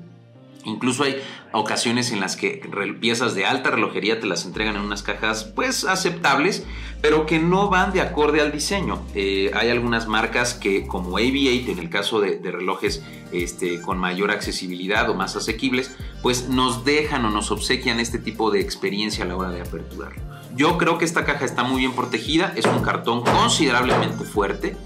Incluso 0.65 1.05
hay 1.05 1.17
ocasiones 1.53 2.11
en 2.11 2.21
las 2.21 2.37
que 2.37 2.61
piezas 3.01 3.35
de 3.35 3.47
alta 3.47 3.71
relojería 3.71 4.21
te 4.21 4.27
las 4.27 4.45
entregan 4.45 4.77
en 4.77 4.83
unas 4.83 5.03
cajas 5.03 5.45
pues 5.45 5.85
aceptables, 5.85 6.67
pero 7.01 7.27
que 7.27 7.39
no 7.39 7.71
van 7.71 7.93
de 7.93 8.01
acorde 8.01 8.41
al 8.41 8.53
diseño. 8.53 9.01
Eh, 9.15 9.51
hay 9.55 9.71
algunas 9.71 10.09
marcas 10.09 10.55
que 10.55 10.87
como 10.87 11.19
AV8 11.19 11.69
en 11.69 11.79
el 11.79 11.91
caso 11.91 12.21
de, 12.21 12.39
relojes 12.43 13.03
este, 13.33 13.81
con 13.81 13.99
mayor 13.99 14.31
accesibilidad 14.31 15.09
o 15.09 15.15
más 15.15 15.37
asequibles, 15.37 15.95
pues 16.23 16.49
nos 16.49 16.85
dejan 16.85 17.25
o 17.25 17.31
nos 17.31 17.51
obsequian 17.51 18.01
este 18.01 18.19
tipo 18.19 18.51
de 18.51 18.61
experiencia 18.61 19.25
a 19.25 19.29
la 19.29 19.37
hora 19.37 19.51
de 19.51 19.61
aperturarlo. 19.61 20.28
Yo 20.55 20.79
creo 20.79 20.99
que 20.99 21.05
esta 21.05 21.25
caja 21.25 21.45
está 21.45 21.63
muy 21.63 21.81
bien 21.81 21.93
protegida, 21.93 22.53
es 22.57 22.67
un 22.67 22.83
cartón 22.83 23.23
considerablemente 23.23 24.25
fuerte. 24.25 24.77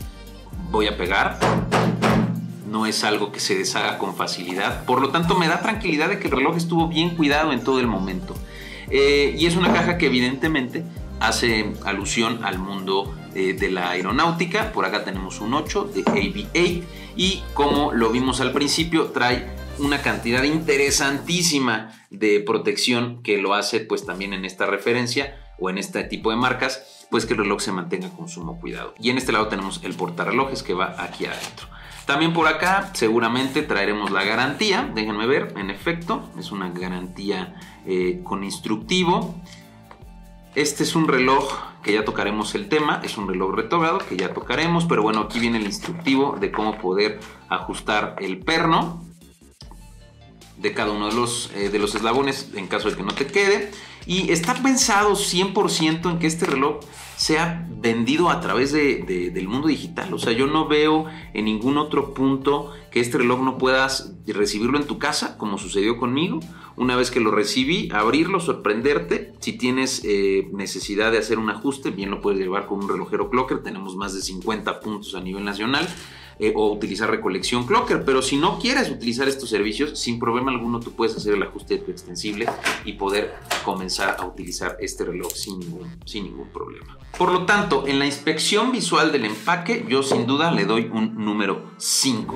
Voy 0.71 0.87
a 0.87 0.97
pegar 0.97 1.39
no 2.73 2.87
es 2.87 3.05
algo 3.05 3.31
que 3.31 3.39
se 3.39 3.55
deshaga 3.55 3.99
con 3.99 4.17
facilidad. 4.17 4.85
Por 4.87 5.01
lo 5.01 5.11
tanto, 5.11 5.37
me 5.37 5.47
da 5.47 5.61
tranquilidad 5.61 6.09
de 6.09 6.19
que 6.19 6.29
el 6.29 6.35
reloj 6.35 6.57
estuvo 6.57 6.89
bien 6.89 7.11
cuidado 7.11 7.53
en 7.53 7.63
todo 7.63 7.79
el 7.79 7.87
momento. 7.87 8.35
Eh, 8.91 9.37
y 9.39 9.47
es 9.47 9.57
una 9.57 9.73
caja 9.73 9.99
que 9.99 10.07
evidentemente 10.07 10.83
hace 11.21 11.73
alusión 11.85 12.45
al 12.45 12.59
mundo 12.59 13.15
eh, 13.35 13.53
de 13.53 13.71
la 13.71 13.91
aeronáutica. 13.91 14.73
Por 14.73 14.87
acá 14.87 15.05
tenemos 15.05 15.41
un 15.41 15.55
8 15.55 15.93
de 15.95 16.05
AV8 16.05 16.83
y 17.15 17.43
como 17.55 17.93
lo 17.93 18.11
vimos 18.11 18.41
al 18.41 18.53
principio, 18.53 19.07
trae 19.07 19.47
una 19.79 20.03
cantidad 20.03 20.43
interesantísima 20.43 21.93
de 22.11 22.41
protección 22.41 23.23
que 23.23 23.39
lo 23.39 23.55
hace 23.55 23.81
pues 23.81 24.05
también 24.05 24.33
en 24.33 24.45
esta 24.45 24.67
referencia 24.67 25.37
o 25.59 25.71
en 25.71 25.79
este 25.79 26.05
tipo 26.05 26.31
de 26.31 26.37
marcas, 26.37 27.07
pues 27.11 27.27
que 27.27 27.35
el 27.35 27.41
reloj 27.41 27.61
se 27.61 27.73
mantenga 27.73 28.09
con 28.11 28.29
sumo 28.29 28.61
cuidado. 28.61 28.95
Y 28.99 29.11
en 29.11 29.19
este 29.19 29.33
lado 29.33 29.49
tenemos 29.49 29.81
el 29.85 29.95
portarrelojes 29.95 30.63
que 30.63 30.75
va 30.75 30.97
aquí 30.99 31.27
adentro. 31.27 31.69
También 32.07 32.33
por 32.33 32.49
acá 32.49 32.91
seguramente 32.95 33.63
traeremos 33.63 34.11
la 34.11 34.25
garantía, 34.25 34.91
déjenme 34.95 35.27
ver, 35.27 35.55
en 35.57 35.71
efecto, 35.71 36.29
es 36.39 36.51
una 36.51 36.71
garantía 36.71 37.55
eh, 37.87 38.21
con 38.25 38.43
instructivo. 38.43 39.37
Este 40.55 40.83
es 40.83 40.97
un 40.97 41.07
reloj 41.07 41.53
que 41.83 41.93
ya 41.93 42.05
tocaremos 42.05 42.55
el 42.55 42.69
tema, 42.69 43.01
es 43.05 43.17
un 43.17 43.29
reloj 43.29 43.55
retrógrado 43.55 43.99
que 43.99 44.17
ya 44.17 44.35
tocaremos, 44.35 44.85
pero 44.85 45.03
bueno, 45.03 45.21
aquí 45.21 45.39
viene 45.39 45.59
el 45.59 45.67
instructivo 45.67 46.37
de 46.41 46.51
cómo 46.51 46.79
poder 46.79 47.21
ajustar 47.49 48.17
el 48.21 48.39
perno 48.41 49.05
de 50.59 50.75
cada 50.75 50.93
uno 50.93 51.09
de 51.09 51.15
los, 51.15 51.51
eh, 51.55 51.71
de 51.71 51.79
los 51.79 51.95
eslabones 51.95 52.51
en 52.55 52.67
caso 52.69 52.91
de 52.91 52.97
que 52.97 53.03
no 53.03 53.13
te 53.13 53.27
quede. 53.27 53.71
Y 54.07 54.31
está 54.31 54.55
pensado 54.55 55.13
100% 55.13 56.11
en 56.11 56.19
que 56.19 56.27
este 56.27 56.47
reloj 56.47 56.81
sea 57.17 57.67
vendido 57.71 58.31
a 58.31 58.41
través 58.41 58.73
del 58.73 59.49
mundo 59.49 59.69
digital. 59.69 60.13
O 60.13 60.19
sea, 60.19 60.33
yo 60.33 60.47
no 60.47 60.67
veo 60.67 61.07
en 61.35 61.45
ningún 61.45 61.79
otro 61.79 62.15
punto 62.15 62.73
que 62.91 63.01
este 63.01 63.19
reloj 63.19 63.41
no 63.43 63.59
puedas 63.59 64.15
recibirlo 64.27 64.79
en 64.79 64.87
tu 64.87 64.99
casa, 64.99 65.39
como 65.39 65.59
sucedió 65.59 65.97
conmigo. 65.99 66.41
Una 66.75 66.97
vez 66.97 67.11
que 67.11 67.21
lo 67.21 67.31
recibí, 67.31 67.91
abrirlo, 67.93 68.41
sorprenderte. 68.41 69.35
Si 69.41 69.53
tienes 69.53 70.03
eh, 70.05 70.49
necesidad 70.53 71.13
de 71.13 71.19
hacer 71.19 71.39
un 71.39 71.51
ajuste, 71.51 71.91
bien 71.91 72.11
lo 72.11 72.21
puedes 72.21 72.41
llevar 72.41 72.67
con 72.67 72.83
un 72.83 72.89
relojero 72.89 73.31
clocker. 73.31 73.63
Tenemos 73.63 73.95
más 73.95 74.15
de 74.15 74.23
50 74.23 74.81
puntos 74.81 75.15
a 75.15 75.21
nivel 75.21 75.45
nacional. 75.45 75.87
Eh, 76.43 76.53
o 76.57 76.73
utilizar 76.73 77.09
recolección 77.09 77.69
clocker. 77.69 78.05
Pero 78.05 78.21
si 78.21 78.37
no 78.37 78.59
quieres 78.59 78.91
utilizar 78.91 79.29
estos 79.29 79.49
servicios, 79.49 79.97
sin 79.97 80.19
problema 80.19 80.51
alguno 80.51 80.81
tú 80.81 80.91
puedes 80.91 81.17
hacer 81.17 81.35
el 81.35 81.43
ajuste 81.45 81.75
de 81.75 81.85
tu 81.85 81.93
extensible 81.93 82.47
y 82.85 82.95
poder 82.95 83.33
comenzar 83.65 84.17
a 84.19 84.27
utilizar 84.27 84.77
este 84.81 85.05
reloj 85.05 85.31
sin 85.31 85.61
ningún, 85.61 85.97
sin 86.05 86.25
ningún 86.25 86.49
problema. 86.49 86.99
Por 87.17 87.31
lo 87.31 87.47
tanto, 87.47 87.87
en 87.87 88.01
la 88.01 88.07
inspección 88.07 88.73
visual 88.73 89.13
del 89.13 89.25
empaque, 89.25 89.87
yo 89.89 90.03
sin 90.03 90.27
duda 90.27 90.51
le 90.51 90.65
doy 90.65 90.91
un 90.93 91.25
número 91.25 91.71
5. 91.77 92.35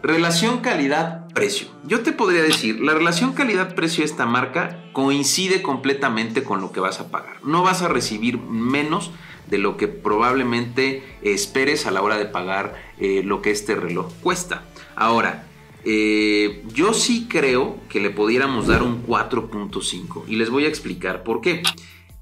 Relación 0.00 0.58
calidad-precio. 0.58 1.66
Yo 1.84 2.02
te 2.02 2.12
podría 2.12 2.42
decir, 2.42 2.80
la 2.80 2.94
relación 2.94 3.32
calidad-precio 3.32 4.04
de 4.04 4.10
esta 4.12 4.26
marca 4.26 4.84
coincide 4.92 5.60
completamente 5.60 6.44
con 6.44 6.60
lo 6.60 6.70
que 6.70 6.78
vas 6.78 7.00
a 7.00 7.10
pagar. 7.10 7.44
No 7.44 7.64
vas 7.64 7.82
a 7.82 7.88
recibir 7.88 8.38
menos 8.38 9.10
de 9.50 9.58
lo 9.58 9.76
que 9.76 9.88
probablemente 9.88 11.02
esperes 11.22 11.86
a 11.86 11.90
la 11.90 12.02
hora 12.02 12.16
de 12.16 12.26
pagar 12.26 12.74
eh, 12.98 13.22
lo 13.24 13.42
que 13.42 13.50
este 13.50 13.74
reloj 13.74 14.12
cuesta. 14.22 14.64
Ahora, 14.96 15.46
eh, 15.84 16.62
yo 16.72 16.92
sí 16.94 17.26
creo 17.28 17.78
que 17.88 18.00
le 18.00 18.10
pudiéramos 18.10 18.66
dar 18.66 18.82
un 18.82 19.06
4.5 19.06 20.24
y 20.26 20.36
les 20.36 20.50
voy 20.50 20.64
a 20.64 20.68
explicar 20.68 21.22
por 21.22 21.40
qué. 21.40 21.62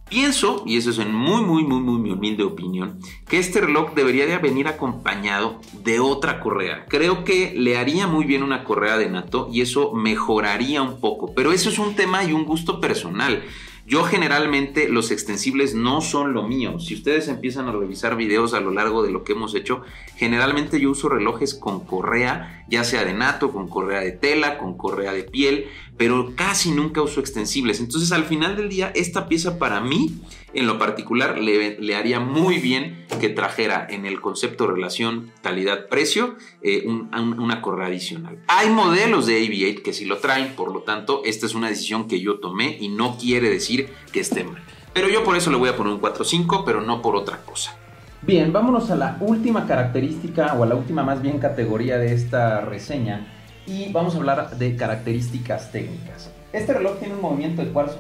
Pienso, 0.08 0.62
y 0.64 0.78
eso 0.78 0.88
es 0.88 0.98
en 0.98 1.14
muy, 1.14 1.42
muy, 1.42 1.64
muy, 1.64 1.80
muy 1.80 2.00
mi 2.00 2.10
humilde 2.10 2.42
opinión, 2.42 2.98
que 3.28 3.38
este 3.38 3.60
reloj 3.60 3.92
debería 3.94 4.24
de 4.24 4.38
venir 4.38 4.66
acompañado 4.66 5.60
de 5.84 6.00
otra 6.00 6.40
correa. 6.40 6.86
Creo 6.88 7.24
que 7.24 7.52
le 7.54 7.76
haría 7.76 8.06
muy 8.06 8.24
bien 8.24 8.42
una 8.42 8.64
correa 8.64 8.96
de 8.96 9.10
nato 9.10 9.50
y 9.52 9.60
eso 9.60 9.92
mejoraría 9.92 10.80
un 10.80 10.98
poco, 11.00 11.34
pero 11.34 11.52
eso 11.52 11.68
es 11.68 11.78
un 11.78 11.94
tema 11.94 12.24
y 12.24 12.32
un 12.32 12.46
gusto 12.46 12.80
personal. 12.80 13.42
Yo 13.88 14.04
generalmente 14.04 14.86
los 14.90 15.10
extensibles 15.10 15.74
no 15.74 16.02
son 16.02 16.34
lo 16.34 16.42
mío. 16.42 16.78
Si 16.78 16.92
ustedes 16.92 17.26
empiezan 17.26 17.68
a 17.68 17.72
revisar 17.72 18.16
videos 18.16 18.52
a 18.52 18.60
lo 18.60 18.70
largo 18.70 19.02
de 19.02 19.10
lo 19.10 19.24
que 19.24 19.32
hemos 19.32 19.54
hecho, 19.54 19.80
generalmente 20.14 20.78
yo 20.78 20.90
uso 20.90 21.08
relojes 21.08 21.54
con 21.54 21.86
correa, 21.86 22.66
ya 22.68 22.84
sea 22.84 23.06
de 23.06 23.14
nato, 23.14 23.50
con 23.50 23.66
correa 23.66 24.00
de 24.00 24.12
tela, 24.12 24.58
con 24.58 24.76
correa 24.76 25.14
de 25.14 25.22
piel, 25.22 25.68
pero 25.98 26.32
casi 26.36 26.70
nunca 26.70 27.02
uso 27.02 27.20
extensibles. 27.20 27.80
Entonces 27.80 28.12
al 28.12 28.24
final 28.24 28.56
del 28.56 28.68
día, 28.68 28.90
esta 28.94 29.28
pieza 29.28 29.58
para 29.58 29.80
mí, 29.80 30.14
en 30.54 30.66
lo 30.66 30.78
particular, 30.78 31.38
le, 31.38 31.96
haría 31.96 32.20
muy 32.20 32.58
bien 32.58 33.04
que 33.20 33.28
trajera 33.28 33.86
en 33.90 34.06
el 34.06 34.20
concepto 34.20 34.68
relación 34.68 35.32
calidad-precio 35.42 36.36
eh, 36.62 36.86
una 36.86 37.60
correa 37.60 37.88
adicional. 37.88 38.38
Hay 38.46 38.70
modelos 38.70 39.26
de 39.26 39.42
AV8 39.42 39.82
que 39.82 39.92
sí 39.92 40.04
lo 40.04 40.18
traen, 40.18 40.54
por 40.54 40.72
lo 40.72 40.82
tanto, 40.82 41.22
esta 41.24 41.46
es 41.46 41.54
una 41.54 41.68
decisión 41.68 42.06
que 42.06 42.20
yo 42.20 42.38
tomé 42.38 42.78
y 42.80 42.88
no 42.88 43.18
quiere 43.18 43.50
decir 43.50 43.90
que 44.12 44.20
esté 44.20 44.44
mal. 44.44 44.62
Pero 44.94 45.08
yo 45.08 45.24
por 45.24 45.36
eso 45.36 45.50
le 45.50 45.56
voy 45.56 45.68
a 45.68 45.76
poner 45.76 45.92
un 45.92 46.00
4.5, 46.00 46.62
pero 46.64 46.80
no 46.80 47.02
por 47.02 47.16
otra 47.16 47.42
cosa. 47.42 47.76
Bien, 48.22 48.52
vámonos 48.52 48.90
a 48.90 48.96
la 48.96 49.16
última 49.20 49.66
característica 49.66 50.54
o 50.54 50.62
a 50.62 50.66
la 50.66 50.74
última 50.74 51.02
más 51.02 51.22
bien 51.22 51.38
categoría 51.38 51.98
de 51.98 52.14
esta 52.14 52.60
reseña 52.60 53.37
y 53.68 53.92
vamos 53.92 54.14
a 54.14 54.18
hablar 54.18 54.58
de 54.58 54.76
características 54.76 55.70
técnicas. 55.70 56.30
Este 56.52 56.72
reloj 56.72 56.98
tiene 56.98 57.14
un 57.14 57.20
movimiento 57.20 57.62
de 57.62 57.70
cuarzo 57.70 57.98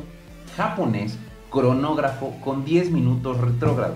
japonés 0.56 1.18
cronógrafo 1.50 2.34
con 2.42 2.64
10 2.64 2.90
minutos 2.90 3.40
retrógrado. 3.40 3.94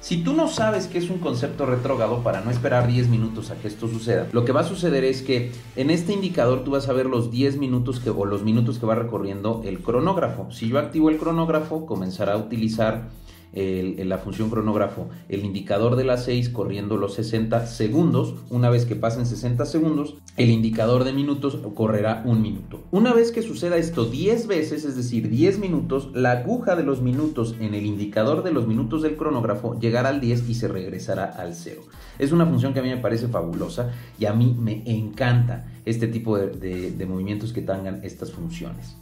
Si 0.00 0.22
tú 0.22 0.34
no 0.34 0.48
sabes 0.48 0.86
qué 0.86 0.98
es 0.98 1.08
un 1.08 1.18
concepto 1.18 1.64
retrógrado 1.64 2.22
para 2.22 2.42
no 2.42 2.50
esperar 2.50 2.86
10 2.86 3.08
minutos 3.08 3.50
a 3.50 3.54
que 3.54 3.68
esto 3.68 3.88
suceda, 3.88 4.26
lo 4.32 4.44
que 4.44 4.52
va 4.52 4.60
a 4.60 4.64
suceder 4.64 5.02
es 5.02 5.22
que 5.22 5.50
en 5.76 5.88
este 5.88 6.12
indicador 6.12 6.62
tú 6.62 6.72
vas 6.72 6.88
a 6.88 6.92
ver 6.92 7.06
los 7.06 7.30
10 7.30 7.56
minutos 7.56 8.02
o 8.06 8.26
los 8.26 8.42
minutos 8.42 8.78
que 8.78 8.84
va 8.84 8.96
recorriendo 8.96 9.62
el 9.64 9.80
cronógrafo. 9.80 10.50
Si 10.50 10.68
yo 10.68 10.78
activo 10.78 11.08
el 11.08 11.16
cronógrafo, 11.16 11.86
comenzará 11.86 12.34
a 12.34 12.36
utilizar 12.36 13.08
la 13.54 14.18
función 14.18 14.50
cronógrafo 14.50 15.08
el 15.28 15.44
indicador 15.44 15.96
de 15.96 16.04
las 16.04 16.24
6 16.24 16.48
corriendo 16.48 16.96
los 16.96 17.14
60 17.14 17.66
segundos. 17.66 18.34
Una 18.50 18.70
vez 18.70 18.84
que 18.84 18.96
pasen 18.96 19.26
60 19.26 19.64
segundos, 19.66 20.16
el 20.36 20.50
indicador 20.50 21.04
de 21.04 21.12
minutos 21.12 21.58
correrá 21.74 22.22
un 22.26 22.42
minuto. 22.42 22.82
Una 22.90 23.12
vez 23.12 23.30
que 23.30 23.42
suceda 23.42 23.76
esto 23.76 24.06
10 24.06 24.46
veces, 24.46 24.84
es 24.84 24.96
decir, 24.96 25.28
10 25.28 25.58
minutos, 25.58 26.10
la 26.14 26.32
aguja 26.32 26.74
de 26.74 26.82
los 26.82 27.00
minutos 27.00 27.54
en 27.60 27.74
el 27.74 27.86
indicador 27.86 28.42
de 28.42 28.52
los 28.52 28.66
minutos 28.66 29.02
del 29.02 29.16
cronógrafo 29.16 29.78
llegará 29.78 30.08
al 30.08 30.20
10 30.20 30.48
y 30.48 30.54
se 30.54 30.68
regresará 30.68 31.24
al 31.24 31.54
0. 31.54 31.82
Es 32.18 32.32
una 32.32 32.46
función 32.46 32.72
que 32.74 32.80
a 32.80 32.82
mí 32.82 32.88
me 32.88 32.96
parece 32.96 33.28
fabulosa 33.28 33.92
y 34.18 34.26
a 34.26 34.32
mí 34.32 34.56
me 34.58 34.82
encanta 34.86 35.66
este 35.84 36.08
tipo 36.08 36.36
de, 36.38 36.90
de 36.90 37.06
movimientos 37.06 37.52
que 37.52 37.62
tengan 37.62 38.00
estas 38.02 38.32
funciones. 38.32 38.96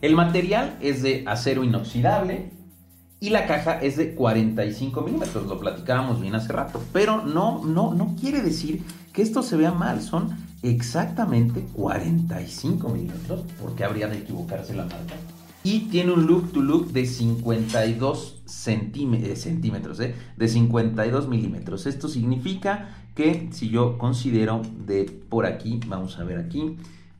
El 0.00 0.14
material 0.14 0.78
es 0.80 1.02
de 1.02 1.24
acero 1.26 1.62
inoxidable, 1.62 2.52
y 3.20 3.30
la 3.30 3.46
caja 3.46 3.80
es 3.80 3.96
de 3.96 4.14
45 4.14 5.02
milímetros, 5.02 5.46
lo 5.46 5.60
platicábamos 5.60 6.20
bien 6.20 6.34
hace 6.34 6.52
rato, 6.52 6.82
pero 6.92 7.22
no, 7.22 7.62
no, 7.64 7.94
no 7.94 8.16
quiere 8.18 8.40
decir 8.40 8.82
que 9.12 9.20
esto 9.20 9.42
se 9.42 9.56
vea 9.56 9.72
mal, 9.72 10.00
son 10.00 10.30
exactamente 10.62 11.66
45 11.74 12.88
milímetros, 12.88 13.44
porque 13.60 13.84
habría 13.84 14.08
de 14.08 14.18
equivocarse 14.18 14.74
la 14.74 14.84
marca. 14.84 15.14
Y 15.62 15.90
tiene 15.90 16.12
un 16.12 16.26
look 16.26 16.52
to 16.52 16.62
look 16.62 16.92
de 16.92 17.04
52 17.04 18.42
eh, 18.46 19.36
centímetros, 19.36 20.00
¿eh? 20.00 20.14
de 20.38 20.48
52 20.48 21.28
milímetros. 21.28 21.86
Esto 21.86 22.08
significa 22.08 22.96
que 23.14 23.50
si 23.52 23.68
yo 23.68 23.98
considero 23.98 24.62
de 24.86 25.04
por 25.28 25.44
aquí, 25.44 25.78
vamos 25.86 26.18
a 26.18 26.24
ver 26.24 26.38
aquí, 26.38 26.78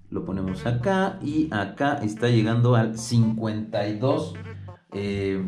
lo 0.09 0.25
ponemos 0.25 0.64
acá 0.64 1.19
y 1.23 1.49
acá 1.52 2.00
está 2.02 2.30
llegando 2.30 2.75
al 2.75 2.99
52 2.99 4.35
eh, 4.92 5.45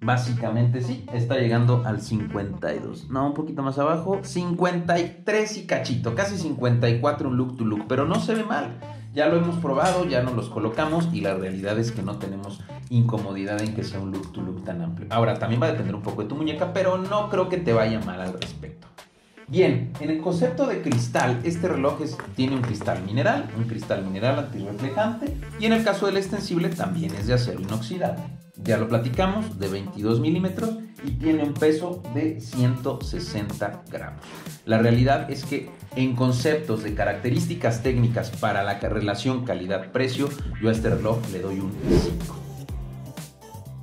Básicamente 0.00 0.80
sí, 0.80 1.04
está 1.12 1.38
llegando 1.38 1.82
al 1.84 2.00
52. 2.00 3.10
No, 3.10 3.26
un 3.26 3.34
poquito 3.34 3.62
más 3.62 3.78
abajo, 3.78 4.20
53 4.22 5.56
y 5.56 5.66
cachito, 5.66 6.14
casi 6.14 6.38
54 6.38 7.28
un 7.28 7.36
look 7.36 7.56
to 7.56 7.64
look, 7.64 7.86
pero 7.88 8.06
no 8.06 8.20
se 8.20 8.34
ve 8.34 8.44
mal. 8.44 8.78
Ya 9.12 9.26
lo 9.26 9.38
hemos 9.38 9.56
probado, 9.56 10.04
ya 10.04 10.22
nos 10.22 10.34
los 10.34 10.50
colocamos 10.50 11.08
y 11.12 11.20
la 11.20 11.34
realidad 11.34 11.78
es 11.78 11.90
que 11.90 12.02
no 12.02 12.18
tenemos 12.18 12.60
incomodidad 12.90 13.60
en 13.60 13.74
que 13.74 13.82
sea 13.82 13.98
un 13.98 14.12
look 14.12 14.32
to 14.32 14.40
look 14.40 14.64
tan 14.64 14.82
amplio. 14.82 15.08
Ahora, 15.10 15.38
también 15.38 15.60
va 15.60 15.66
a 15.66 15.72
depender 15.72 15.94
un 15.94 16.02
poco 16.02 16.22
de 16.22 16.28
tu 16.28 16.36
muñeca, 16.36 16.72
pero 16.72 16.98
no 16.98 17.28
creo 17.28 17.48
que 17.48 17.56
te 17.56 17.72
vaya 17.72 18.00
mal 18.00 18.20
al 18.20 18.34
respecto. 18.34 18.86
Bien, 19.50 19.94
en 20.00 20.10
el 20.10 20.20
concepto 20.20 20.66
de 20.66 20.82
cristal, 20.82 21.40
este 21.42 21.68
reloj 21.68 21.98
tiene 22.36 22.54
un 22.54 22.60
cristal 22.60 23.02
mineral, 23.02 23.48
un 23.56 23.64
cristal 23.64 24.04
mineral 24.04 24.38
antirreflejante 24.38 25.34
y 25.58 25.64
en 25.64 25.72
el 25.72 25.82
caso 25.82 26.04
del 26.04 26.18
extensible 26.18 26.68
también 26.68 27.14
es 27.14 27.26
de 27.26 27.32
acero 27.32 27.58
inoxidable. 27.58 28.22
Ya 28.56 28.76
lo 28.76 28.88
platicamos, 28.88 29.58
de 29.58 29.68
22 29.68 30.20
milímetros 30.20 30.76
y 31.02 31.12
tiene 31.12 31.44
un 31.44 31.54
peso 31.54 32.02
de 32.14 32.42
160 32.42 33.84
gramos. 33.90 34.20
La 34.66 34.76
realidad 34.76 35.30
es 35.30 35.46
que 35.46 35.70
en 35.96 36.14
conceptos 36.14 36.82
de 36.82 36.94
características 36.94 37.82
técnicas 37.82 38.30
para 38.30 38.62
la 38.62 38.78
relación 38.78 39.46
calidad-precio, 39.46 40.28
yo 40.60 40.68
a 40.68 40.72
este 40.72 40.90
reloj 40.90 41.20
le 41.32 41.40
doy 41.40 41.60
un 41.60 41.72
5. 41.88 42.47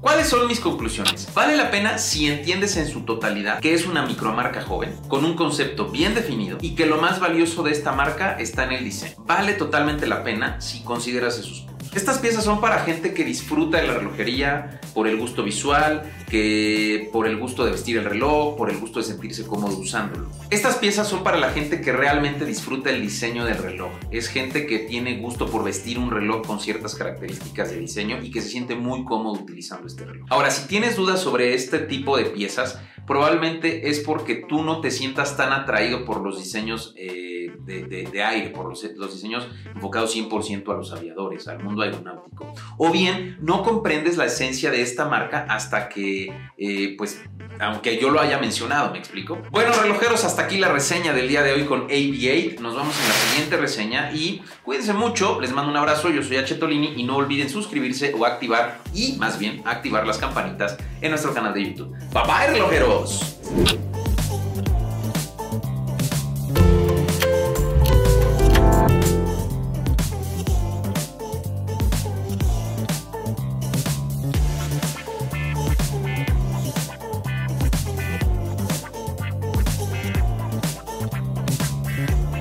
¿Cuáles 0.06 0.28
son 0.28 0.46
mis 0.46 0.60
conclusiones? 0.60 1.28
Vale 1.34 1.58
la 1.58 1.72
pena 1.72 1.98
si 1.98 2.28
entiendes 2.28 2.78
en 2.78 2.88
su 2.88 3.02
totalidad 3.06 3.60
que 3.60 3.74
es 3.74 3.88
una 3.88 4.06
micromarca 4.06 4.62
joven, 4.62 4.96
con 5.08 5.26
un 5.26 5.36
concepto 5.36 5.88
bien 5.88 6.14
definido 6.14 6.60
y 6.62 6.76
que 6.76 6.86
lo 6.86 7.02
más 7.02 7.20
valioso 7.20 7.64
de 7.64 7.72
esta 7.72 7.92
marca 7.92 8.38
está 8.40 8.66
en 8.66 8.74
el 8.74 8.84
diseño. 8.84 9.16
Vale 9.26 9.54
totalmente 9.54 10.06
la 10.06 10.24
pena 10.24 10.62
si 10.62 10.84
consideras 10.84 11.40
esos. 11.40 11.66
Estas 11.96 12.20
piezas 12.20 12.44
son 12.44 12.60
para 12.60 12.80
gente 12.80 13.14
que 13.14 13.24
disfruta 13.24 13.80
de 13.80 13.88
la 13.88 13.94
relojería 13.94 14.82
por 14.94 15.08
el 15.08 15.16
gusto 15.16 15.44
visual, 15.44 16.04
que 16.30 17.10
por 17.14 17.26
el 17.26 17.38
gusto 17.38 17.64
de 17.64 17.72
vestir 17.72 17.98
el 17.98 18.04
reloj, 18.04 18.58
por 18.58 18.70
el 18.70 18.78
gusto 18.78 19.00
de 19.00 19.06
sentirse 19.06 19.48
cómodo 19.48 19.78
usándolo. 19.78 20.30
Estas 20.50 20.76
piezas 20.76 21.08
son 21.08 21.24
para 21.24 21.38
la 21.38 21.52
gente 21.52 21.80
que 21.80 21.94
realmente 21.94 22.46
disfruta 22.46 22.90
el 22.90 23.02
diseño 23.02 23.46
del 23.46 23.60
reloj. 23.60 23.92
Es 24.12 24.28
gente 24.28 24.68
que 24.68 24.80
tiene 24.80 25.20
gusto 25.20 25.50
por 25.50 25.64
vestir 25.64 25.98
un 25.98 26.12
reloj 26.12 26.46
con 26.46 26.60
ciertas 26.60 26.96
características 26.96 27.72
de 27.72 27.80
diseño 27.80 28.22
y 28.22 28.30
que 28.30 28.42
se 28.42 28.50
siente 28.50 28.76
muy 28.76 29.06
cómodo 29.06 29.42
utilizando 29.42 29.88
este 29.88 30.04
reloj. 30.04 30.28
Ahora, 30.32 30.52
si 30.52 30.68
tienes 30.68 30.98
dudas 30.98 31.22
sobre 31.22 31.54
este 31.54 31.80
tipo 31.80 32.18
de 32.18 32.26
piezas, 32.26 32.78
probablemente 33.08 33.88
es 33.90 34.02
porque 34.02 34.44
tú 34.50 34.64
no 34.64 34.82
te 34.82 34.92
sientas 34.92 35.38
tan 35.38 35.54
atraído 35.54 36.04
por 36.04 36.20
los 36.20 36.40
diseños. 36.40 36.94
Eh, 36.98 37.35
de, 37.48 38.24
aire, 38.24 38.50
por 38.50 38.68
los, 38.68 38.82
diseños 39.14 39.48
enfocados 39.74 40.16
100% 40.16 40.72
a 40.72 40.76
los 40.76 40.92
aviadores, 40.92 41.48
al 41.48 41.64
mundo 41.64 41.82
aeronáutico. 41.84 42.54
O 42.78 42.92
bien 42.92 43.38
no 43.42 43.64
comprendes 43.64 44.18
la 44.18 44.26
esencia 44.26 44.72
de 44.72 44.82
esta 44.82 45.06
marca 45.06 45.46
hasta 45.50 45.90
que, 45.90 46.34
eh, 46.58 46.96
pues, 46.98 47.22
aunque 47.60 48.00
yo 48.00 48.10
lo 48.10 48.20
haya 48.20 48.38
mencionado, 48.38 48.92
¿me 48.92 49.00
explico? 49.00 49.38
Bueno, 49.52 49.72
relojeros, 49.74 50.24
hasta 50.24 50.44
aquí 50.44 50.58
la 50.58 50.70
reseña 50.70 51.14
del 51.14 51.28
día 51.28 51.42
de 51.42 51.54
hoy 51.54 51.66
con 51.66 51.88
AV8. 51.88 52.60
Nos 52.60 52.76
vamos 52.76 52.96
en 53.00 53.08
la 53.08 53.14
siguiente 53.14 53.58
reseña 53.58 54.12
y 54.12 54.42
cuídense 54.64 54.94
mucho. 54.94 55.40
Les 55.40 55.52
mando 55.52 55.72
un 55.72 55.78
abrazo. 55.78 56.10
Yo 56.10 56.24
soy 56.24 56.38
H. 56.38 56.56
Tolini 56.56 56.94
y 56.98 57.04
no 57.04 57.18
olviden 57.18 57.50
suscribirse 57.50 58.14
o 58.18 58.26
activar 58.26 58.80
y 58.94 59.14
más 59.14 59.40
bien 59.40 59.62
activar 59.66 60.06
las 60.06 60.18
campanitas 60.18 60.78
en 61.02 61.12
nuestro 61.12 61.34
canal 61.34 61.54
de 61.54 61.66
YouTube. 61.66 61.96
Bye 62.14 62.24
bye, 62.24 62.48
relojeros. 62.48 63.38